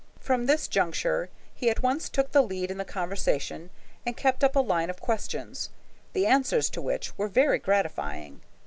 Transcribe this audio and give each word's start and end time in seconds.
From 0.19 0.47
this 0.47 0.67
juncture, 0.67 1.29
he 1.53 1.69
at 1.69 1.83
once 1.83 2.09
took 2.09 2.31
the 2.31 2.41
lead 2.41 2.71
in 2.71 2.79
the 2.79 2.83
conversation, 2.83 3.69
and 4.03 4.17
kept 4.17 4.43
up 4.43 4.55
a 4.55 4.59
line 4.59 4.89
of 4.89 4.99
questions, 4.99 5.69
the 6.13 6.25
answers 6.25 6.71
to 6.71 6.81
which 6.81 7.15
were 7.19 7.27
very 7.27 7.59
gratifying. 7.59 8.41